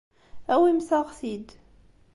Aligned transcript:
Awimt-aɣ-t-id. 0.53 1.49